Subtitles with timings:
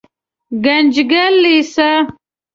[0.63, 1.89] ګنجګل لېسه